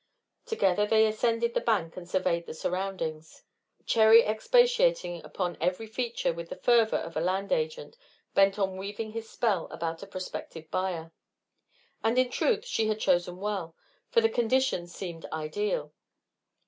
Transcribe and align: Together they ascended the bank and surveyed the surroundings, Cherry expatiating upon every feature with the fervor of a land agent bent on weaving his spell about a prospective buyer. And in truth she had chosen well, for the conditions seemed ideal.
Together 0.47 0.87
they 0.87 1.05
ascended 1.05 1.53
the 1.53 1.61
bank 1.61 1.95
and 1.95 2.09
surveyed 2.09 2.47
the 2.47 2.55
surroundings, 2.55 3.43
Cherry 3.85 4.23
expatiating 4.25 5.23
upon 5.23 5.59
every 5.61 5.85
feature 5.85 6.33
with 6.33 6.49
the 6.49 6.55
fervor 6.55 6.95
of 6.95 7.15
a 7.15 7.21
land 7.21 7.51
agent 7.51 7.97
bent 8.33 8.57
on 8.57 8.77
weaving 8.77 9.11
his 9.11 9.29
spell 9.29 9.67
about 9.67 10.01
a 10.01 10.07
prospective 10.07 10.71
buyer. 10.71 11.11
And 12.03 12.17
in 12.17 12.31
truth 12.31 12.65
she 12.65 12.87
had 12.87 12.99
chosen 12.99 13.37
well, 13.37 13.75
for 14.09 14.21
the 14.21 14.27
conditions 14.29 14.91
seemed 14.91 15.27
ideal. 15.31 15.93